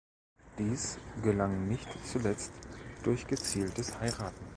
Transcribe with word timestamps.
Dies 0.57 0.97
gelang 1.21 1.67
nicht 1.67 1.87
zuletzt 2.07 2.51
durch 3.03 3.27
gezieltes 3.27 3.99
Heiraten. 3.99 4.47